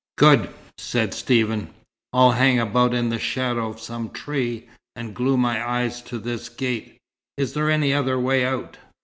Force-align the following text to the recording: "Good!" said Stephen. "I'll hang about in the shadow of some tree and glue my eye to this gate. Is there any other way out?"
"Good!" 0.17 0.49
said 0.79 1.13
Stephen. 1.13 1.69
"I'll 2.11 2.31
hang 2.31 2.57
about 2.59 2.95
in 2.95 3.09
the 3.09 3.19
shadow 3.19 3.69
of 3.69 3.79
some 3.79 4.09
tree 4.09 4.67
and 4.95 5.13
glue 5.13 5.37
my 5.37 5.61
eye 5.85 5.89
to 5.89 6.17
this 6.17 6.49
gate. 6.49 6.97
Is 7.37 7.53
there 7.53 7.69
any 7.69 7.93
other 7.93 8.19
way 8.19 8.43
out?" 8.43 8.77